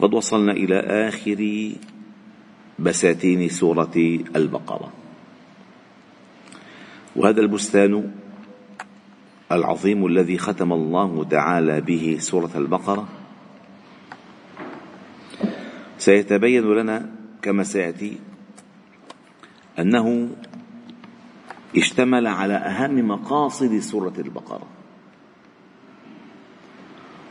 [0.00, 1.72] قد وصلنا إلى آخر
[2.78, 3.96] بساتين سورة
[4.36, 4.92] البقرة.
[7.16, 8.12] وهذا البستان
[9.52, 13.08] العظيم الذي ختم الله تعالى به سورة البقرة.
[15.98, 17.10] سيتبين لنا
[17.42, 18.18] كما سيأتي
[19.78, 20.28] أنه
[21.76, 24.66] اشتمل على أهم مقاصد سورة البقرة.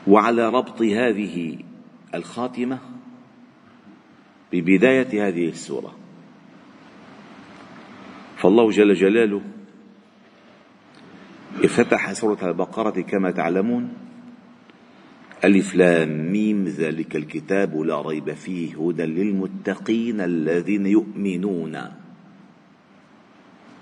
[0.08, 1.58] وعلى ربط هذه
[2.16, 2.80] الخاتمة
[4.54, 5.96] ببداية هذه السورة.
[8.38, 9.42] فالله جل جلاله
[11.64, 13.94] افتتح سورة البقرة كما تعلمون.
[15.44, 21.80] ألف لام ميم ذلك الكتاب لا ريب فيه هدى للمتقين الذين يؤمنون.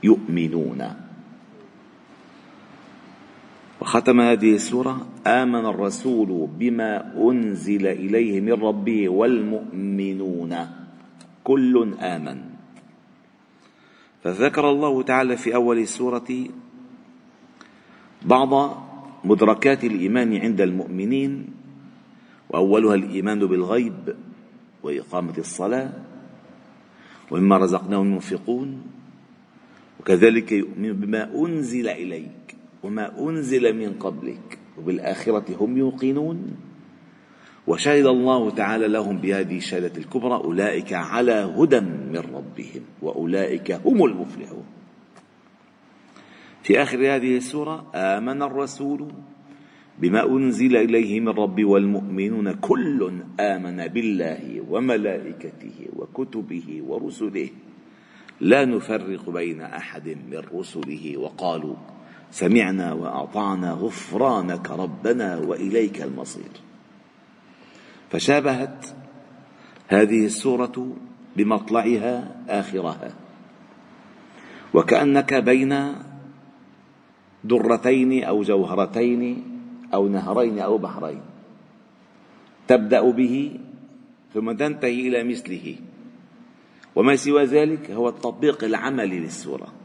[0.04, 1.03] يؤمنون.
[3.84, 10.54] وختم هذه السورة آمن الرسول بما أنزل إليه من ربه والمؤمنون.
[11.44, 12.38] كل آمن.
[14.24, 16.30] فذكر الله تعالى في أول السورة
[18.24, 18.52] بعض
[19.24, 21.48] مدركات الإيمان عند المؤمنين
[22.50, 24.16] وأولها الإيمان بالغيب
[24.84, 25.92] وإقامة الصلاة
[27.32, 28.82] ومما رزقناهم ينفقون
[30.00, 32.43] وكذلك يؤمن بما أنزل إليك
[32.84, 36.58] وما أنزل من قبلك وبالآخرة هم يوقنون.
[37.68, 44.66] وشهد الله تعالى لهم بهذه الشهادة الكبرى أولئك على هدى من ربهم وأولئك هم المفلحون.
[46.64, 49.08] في آخر هذه السورة آمن الرسول
[50.00, 57.50] بما أنزل إليه من رب والمؤمنون كل آمن بالله وملائكته وكتبه ورسله.
[58.42, 61.76] لا نفرق بين أحد من رسله وقالوا
[62.34, 66.54] سمعنا وأطعنا غفرانك ربنا وإليك المصير.
[68.10, 68.86] فشابهت
[69.88, 70.96] هذه السورة
[71.38, 73.14] بمطلعها آخرها.
[74.74, 75.94] وكأنك بين
[77.44, 79.44] درتين أو جوهرتين
[79.94, 81.22] أو نهرين أو بحرين.
[82.68, 83.60] تبدأ به
[84.34, 85.76] ثم تنتهي إلى مثله.
[86.96, 89.83] وما سوى ذلك هو التطبيق العملي للسورة.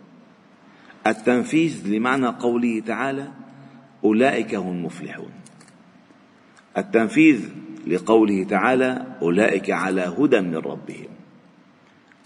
[1.08, 3.28] التنفيذ لمعنى قوله تعالى
[4.04, 5.30] أولئك هم المفلحون.
[6.78, 7.48] التنفيذ
[7.86, 11.08] لقوله تعالى أولئك على هدى من ربهم.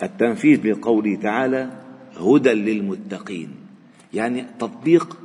[0.03, 1.71] التنفيذ لقوله تعالى
[2.17, 3.55] هدى للمتقين.
[4.15, 5.19] يعني تطبيق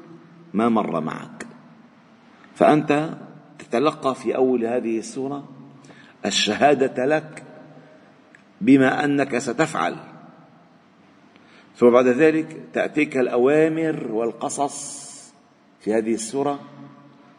[0.54, 1.46] ما مر معك.
[2.56, 3.10] فأنت
[3.60, 5.50] تتلقى في أول هذه السورة
[6.26, 7.44] الشهادة لك
[8.62, 9.96] بما أنك ستفعل.
[11.78, 15.08] ثم بعد ذلك تأتيك الأوامر والقصص
[15.80, 16.60] في هذه السورة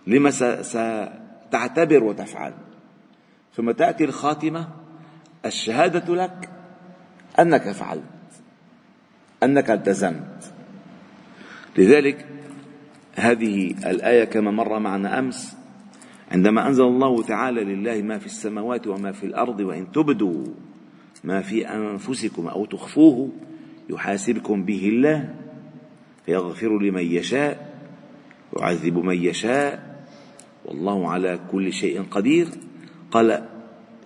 [0.06, 0.30] لما
[0.62, 2.52] ستعتبر وتفعل.
[3.56, 4.68] ثم تأتي الخاتمة
[5.46, 6.50] الشهادة لك
[7.40, 8.02] أنك فعلت
[9.42, 10.52] أنك التزمت.
[11.78, 12.26] لذلك
[13.14, 15.56] هذه الآية كما مر معنا أمس
[16.30, 20.44] عندما أنزل الله تعالى لله ما في السماوات وما في الأرض وإن تبدوا
[21.24, 23.30] ما في أنفسكم أو تخفوه
[23.88, 25.34] يحاسبكم به الله
[26.26, 27.68] فيغفر لمن يشاء
[28.58, 29.96] يعذب من يشاء
[30.64, 32.48] والله على كل شيء قدير.
[33.10, 33.44] قال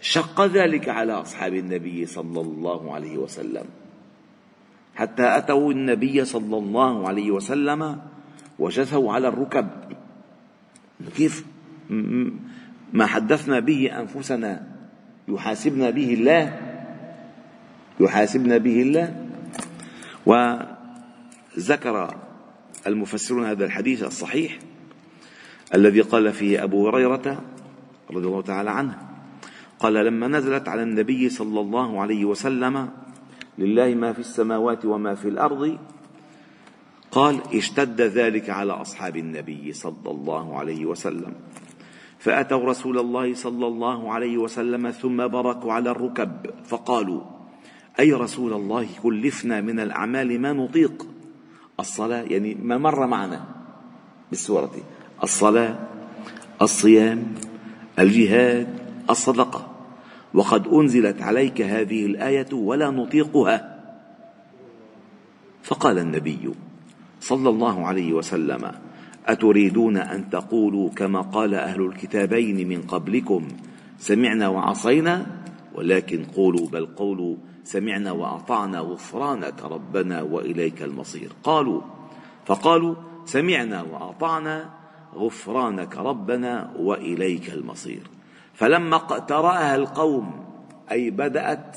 [0.00, 3.65] شق ذلك على أصحاب النبي صلى الله عليه وسلم.
[4.94, 7.98] حتى أتوا النبي صلى الله عليه وسلم
[8.59, 9.69] وجثوا على الركب.
[11.16, 11.44] كيف؟
[12.92, 14.66] ما حدثنا به أنفسنا.
[15.28, 16.45] يحاسبنا به الله؟
[18.01, 19.22] يحاسبنا به الله؟
[20.27, 22.15] وذكر
[22.86, 24.59] المفسرون هذا الحديث الصحيح
[25.74, 27.41] الذي قال فيه أبو هريرة
[28.10, 28.98] رضي الله تعالى عنه
[29.78, 32.91] قال لما نزلت على النبي صلى الله عليه وسلم
[33.59, 35.78] لله ما في السماوات وما في الأرض
[37.10, 41.34] قال اشتد ذلك على أصحاب النبي صلى الله عليه وسلم
[42.18, 46.30] فأتوا رسول الله صلى الله عليه وسلم ثم بركوا على الركب
[46.65, 47.31] فقالوا
[48.00, 51.06] أي رسول الله كلفنا من الأعمال ما نطيق.
[51.80, 53.44] الصلاة يعني ما مر معنا
[54.30, 54.72] بالسورة
[55.22, 55.78] الصلاة
[56.62, 57.34] الصيام
[57.98, 58.68] الجهاد
[59.10, 59.68] الصدقة.
[60.34, 63.83] وقد أنزلت عليك هذه الآية ولا نطيقها.
[65.62, 66.50] فقال النبي
[67.21, 68.72] صلى الله عليه وسلم
[69.27, 73.48] أتريدون أن تقولوا كما قال أهل الكتابين من قبلكم
[73.98, 75.27] سمعنا وعصينا
[75.74, 81.32] ولكن قولوا بل قولوا سمعنا وأطعنا غفرانك ربنا وإليك المصير.
[81.44, 81.80] قالوا
[82.47, 82.94] فقالوا
[83.24, 84.70] سمعنا وأطعنا
[85.14, 88.03] غفرانك ربنا وإليك المصير.
[88.54, 90.44] فلما اقترأها القوم
[90.91, 91.76] أي بدأت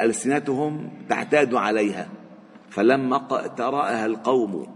[0.00, 2.08] ألسنتهم تعتاد عليها.
[2.70, 4.66] فلما اقترأها القوم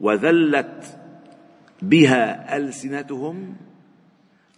[0.00, 0.98] وذلت
[1.82, 3.56] بها ألسنتهم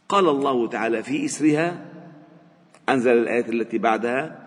[0.08, 1.84] قال الله تعالى في إسرها
[2.88, 4.43] أنزل الآية التي بعدها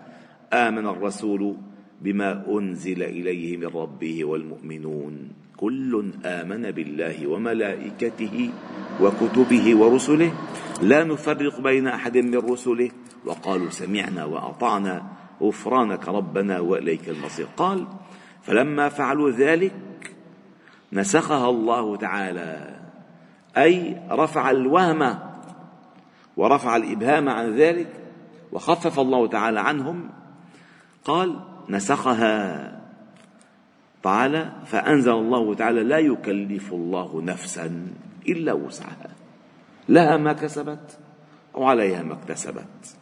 [0.52, 1.56] آمن الرسول
[2.02, 5.28] بما أنزل إليه من ربه والمؤمنون.
[5.56, 8.50] كل آمن بالله وملائكته
[9.00, 10.32] وكتبه ورسله.
[10.82, 12.90] لا نفرق بين أحد من رسله.
[13.26, 15.02] وقالوا سمعنا وأطعنا.
[15.42, 17.46] غفرانك ربنا وإليك المصير.
[17.56, 17.86] قال
[18.42, 19.74] فلما فعلوا ذلك
[20.92, 22.80] نسخها الله تعالى.
[23.56, 25.18] أي رفع الوهم
[26.36, 27.92] ورفع الإبهام عن ذلك
[28.52, 30.10] وخفف الله تعالى عنهم
[31.08, 32.78] قال نسخها.
[34.02, 37.86] تعالى فأنزل الله تعالى لا يكلف الله نفسا
[38.28, 39.10] إلا وسعها.
[39.88, 40.98] لها ما كسبت
[41.54, 42.96] وعليها ما اكتسبت.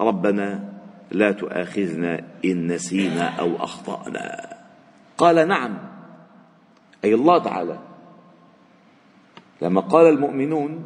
[0.00, 0.72] ربنا
[1.10, 4.56] لا تؤاخذنا إن نسينا أو أخطأنا.
[5.18, 5.78] قال نعم.
[7.04, 7.78] أي الله تعالى.
[9.62, 10.84] لما قال المؤمنون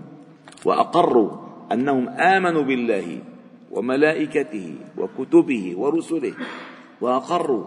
[0.64, 1.30] وأقروا
[1.72, 3.33] أنهم آمنوا بالله
[3.74, 6.34] وملائكته وكتبه ورسله.
[7.00, 7.64] وأقروا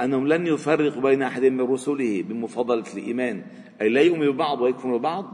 [0.00, 3.44] أنهم لن يفرقوا بين أحد من رسله بمفاضلة الإيمان.
[3.80, 5.24] أي لا يؤمن ببعض ويكفر ببعض.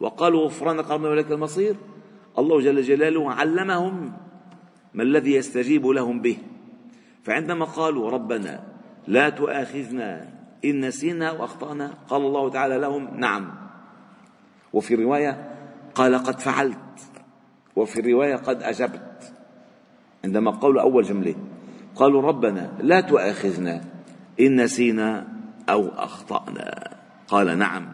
[0.00, 1.76] وقالوا غفرانك ربنا ولك المصير.
[2.38, 4.12] الله جل جلاله علمهم
[4.94, 6.36] ما الذي يستجيب لهم به.
[7.22, 8.64] فعندما قالوا ربنا
[9.06, 10.28] لا تؤاخذنا
[10.64, 13.54] إن نسينا وأخطأنا قال الله تعالى لهم نعم.
[14.72, 15.54] وفي رواية
[15.94, 16.98] قال قد فعلت.
[17.76, 19.11] وفي الرواية قد أجبت.
[20.24, 21.34] عندما قالوا أول جملة
[21.96, 23.84] قالوا ربنا لا تؤاخذنا
[24.40, 25.26] إن نسينا
[25.68, 26.96] أو أخطأنا.
[27.28, 27.88] قال نعم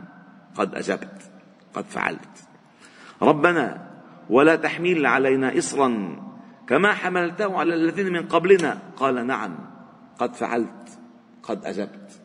[0.55, 1.23] قد أجبت
[1.75, 2.49] قد فعلت.
[3.23, 3.89] ربنا
[4.31, 6.17] ولا تحمل علينا إصرا
[6.67, 8.79] كما حملته على الذين من قبلنا.
[8.97, 9.55] قال نعم
[10.19, 10.99] قد فعلت
[11.43, 12.21] قد أجبت.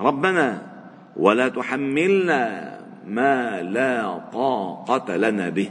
[0.00, 0.62] ربنا
[1.16, 5.70] ولا تحملنا ما لا طاقة لنا به.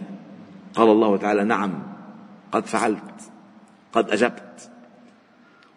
[0.74, 1.89] قال الله تعالى نعم
[2.52, 3.32] قد فعلت
[3.94, 4.70] قد أجبت.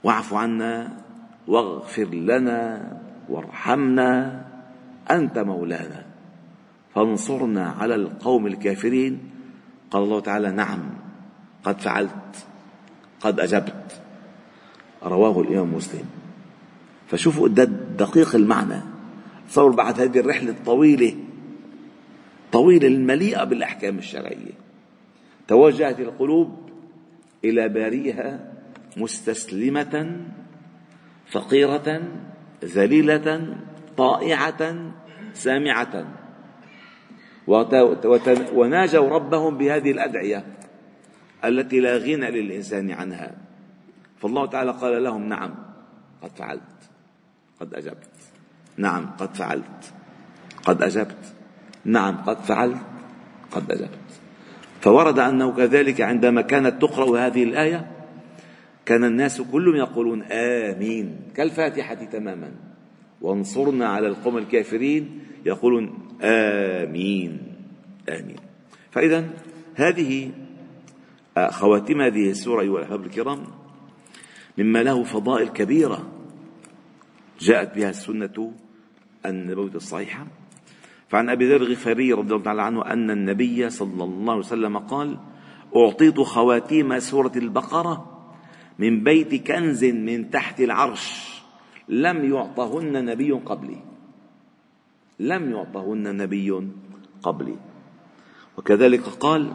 [0.05, 0.97] واعف عنا
[1.49, 2.93] واغفر لنا
[3.29, 4.45] وارحمنا
[5.11, 6.05] أنت مولانا.
[6.95, 9.19] فانصرنا على القوم الكافرين.
[9.91, 10.81] قال الله تعالى نعم
[11.65, 12.47] قد فعلت
[13.21, 14.01] قد أجبت.
[15.03, 16.05] رواه الإمام مسلم.
[17.09, 17.49] فشوفوا
[17.99, 18.81] دقيق المعنى.
[19.51, 21.17] تصور بعد هذه الرحلة الطويلة
[22.53, 24.53] طويلة المليئة بالأحكام الشرعية.
[25.49, 26.71] توجهت القلوب
[27.45, 28.53] إلى باريها
[28.97, 30.21] مستسلمة
[31.31, 32.03] فقيرة
[32.65, 33.57] ذليلة
[33.97, 34.93] طائعة
[35.33, 36.07] سامعة.
[38.53, 40.45] وناجوا ربهم بهذه الأدعية
[41.45, 43.35] التي لا غنى للإنسان عنها.
[44.19, 45.55] فالله تعالى قال لهم نعم
[46.23, 46.61] قد فعلت.
[47.61, 48.09] قد أجبت.
[48.77, 49.93] نعم قد فعلت.
[50.65, 51.35] قد أجبت.
[51.85, 52.83] نعم قد فعلت.
[53.53, 54.02] قد أجبت.
[54.83, 57.91] فورد أنه كذلك عندما كانت تقرأ هذه الآية
[58.87, 61.17] كان الناس كلهم يقولون آمين.
[61.35, 62.53] كالفاتحة تماما.
[63.21, 67.39] وانصرنا على القوم الكافرين يقولون آمين
[68.09, 68.37] آمين.
[68.91, 69.31] فإذا
[69.75, 70.31] هذه
[71.37, 73.45] آه، خواتيم هذه السورة أيها الأحباب الكرام
[74.59, 76.13] مما له فضائل كبيرة
[77.41, 78.53] جاءت بها السنة
[79.27, 80.27] النبوية الصحيحة.
[81.13, 85.19] فعن أبي ذر الغفاري رضي الله تعالى عنه أن النبي صلى الله عليه وسلم قال
[85.77, 88.25] أعطيت خواتيم سورة البقرة
[88.79, 91.33] من بيت كنز من تحت العرش
[91.89, 93.77] لم يعطهن نبي قبلي.
[95.21, 96.69] لم يعطهن نبي
[97.23, 97.57] قبلي.
[98.59, 99.53] وكذلك قال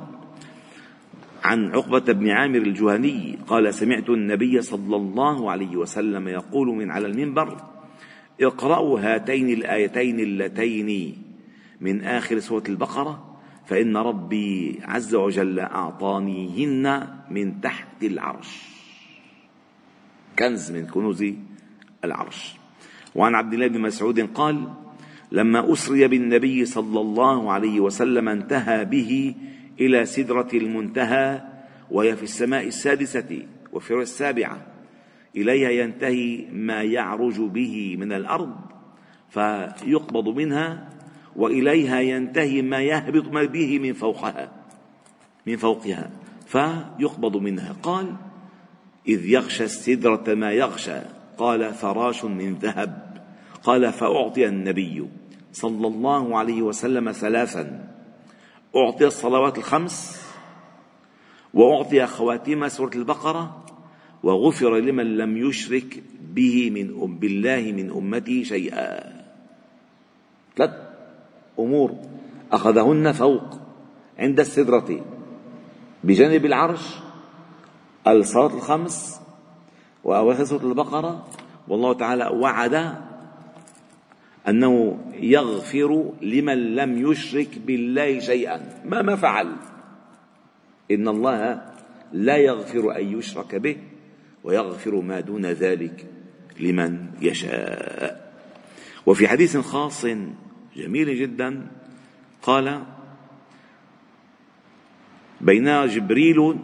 [1.43, 7.07] عن عقبة بن عامر الجهني قال سمعت النبي صلى الله عليه وسلم يقول من على
[7.07, 7.57] المنبر
[8.41, 11.26] اقرأوا هاتين الآيتين اللتين
[11.81, 18.61] من آخر سورة البقرة فإن ربي عز وجل أعطانيهن من تحت العرش.
[20.39, 21.25] كنز من كنوز
[22.03, 22.55] العرش.
[23.15, 24.67] وعن عبد الله بن مسعود قال
[25.31, 29.35] لما أسري بالنبي صلى الله عليه وسلم انتهى به
[29.79, 31.41] إلى سدرة المنتهى
[31.91, 33.41] وهي في السماء السادسة
[33.73, 34.65] وفي السابعة
[35.35, 38.55] إليها ينتهي ما يعرج به من الأرض
[39.29, 40.89] فيقبض منها
[41.37, 44.51] وإليها ينتهي ما يهبط به من فوقها
[45.47, 46.09] من فوقها
[46.45, 47.75] فيقبض منها.
[47.83, 48.15] قال
[49.07, 50.99] إذ يغشى السدرة ما يغشى.
[51.37, 53.23] قال فراش من ذهب.
[53.63, 55.07] قال فأعطي النبي
[55.53, 57.93] صلى الله عليه وسلم ثلاثا.
[58.75, 60.27] أعطي الصلوات الخمس
[61.53, 63.65] وأعطي خواتيم سورة البقرة
[64.23, 66.03] وغفر لمن لم يشرك
[66.33, 69.17] به من بالله من أمته شيئا.
[70.57, 70.86] ثلاث
[71.59, 71.95] أمور
[72.51, 73.59] أخذهن فوق
[74.19, 75.05] عند السدرة.
[76.03, 76.99] بجانب العرش
[78.07, 79.21] الصلاة الخمس
[80.03, 81.27] وأواخر سورة البقرة.
[81.67, 82.95] والله تعالى وعد
[84.47, 88.81] أنه يغفر لمن لم يشرك بالله شيئا.
[88.85, 89.55] ما ما فعل.
[90.91, 91.61] إن الله
[92.13, 93.77] لا يغفر أن يشرك به
[94.43, 96.05] ويغفر ما دون ذلك
[96.59, 98.33] لمن يشاء.
[99.05, 100.05] وفي حديث خاص
[100.77, 101.67] جميل جدا.
[102.41, 102.83] قال
[105.41, 106.59] بينما جبريل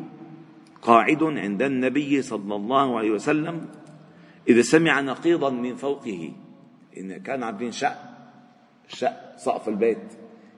[0.82, 3.68] قاعد عند النبي صلى الله عليه وسلم
[4.50, 6.32] إذا سمع نقيضا من فوقه.
[6.98, 7.98] إن كان عم شق
[8.88, 10.14] شق سقف البيت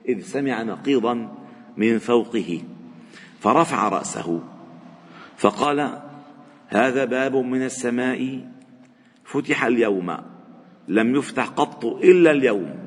[0.08, 1.36] إذ سمع نقيضا
[1.76, 2.62] من فوقه
[3.40, 4.42] فرفع رأسه
[5.36, 6.02] فقال
[6.68, 8.48] هذا باب من السماء
[9.24, 10.16] فتح اليوم
[10.88, 12.85] لم يفتح قط إلا اليوم.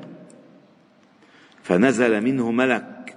[1.70, 3.16] فنزل منه ملك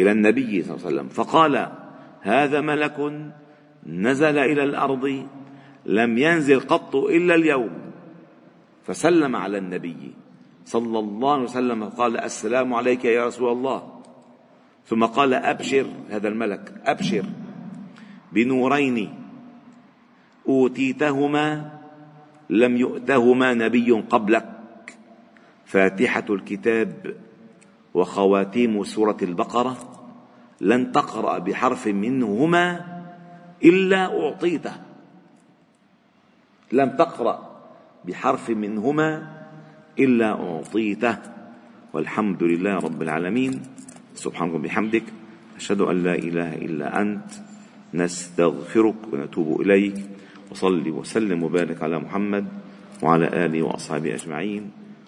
[0.00, 1.08] إلى النبي صلى الله عليه وسلم.
[1.08, 1.72] فقال
[2.20, 3.28] هذا ملك
[3.86, 5.26] نزل إلى الأرض
[5.86, 7.70] لم ينزل قط إلا اليوم.
[8.86, 10.14] فسلم على النبي
[10.64, 14.02] صلى الله عليه وسلم قال السلام عليك يا رسول الله.
[14.86, 17.24] ثم قال أبشر هذا الملك أبشر
[18.32, 19.14] بنورين
[20.48, 21.70] أوتيتهما
[22.50, 24.52] لم يؤتهما نبي قبلك.
[25.66, 27.16] فاتحة الكتاب
[27.96, 29.76] وخواتيم سورة البقرة
[30.60, 32.64] لن تقرأ بحرف منهما
[33.64, 34.72] إلا أعطيته.
[36.72, 37.36] لم تقرأ
[38.04, 39.10] بحرف منهما
[39.98, 41.16] إلا أعطيته.
[41.92, 43.52] والحمد لله رب العالمين.
[44.14, 45.04] سبحانك وبحمدك
[45.56, 47.30] أشهد أن لا إله إلا أنت
[47.94, 49.96] نستغفرك ونتوب إليك
[50.50, 52.44] وصلي وسلم وبارك على محمد
[53.02, 54.85] وعلى آله وأصحابه أجمعين.